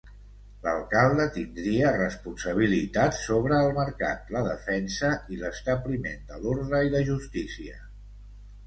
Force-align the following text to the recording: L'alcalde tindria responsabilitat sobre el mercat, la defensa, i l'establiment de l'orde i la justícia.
L'alcalde 0.67 1.27
tindria 1.35 1.91
responsabilitat 1.97 3.19
sobre 3.19 3.61
el 3.67 3.71
mercat, 3.77 4.35
la 4.39 4.43
defensa, 4.49 5.13
i 5.37 5.41
l'establiment 5.45 6.29
de 6.33 6.45
l'orde 6.47 6.85
i 6.89 6.95
la 6.97 7.05
justícia. 7.15 7.81